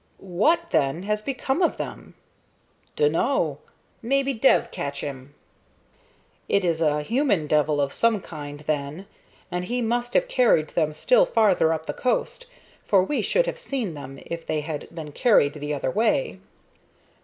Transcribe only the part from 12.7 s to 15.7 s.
for we should have seen them if they had been carried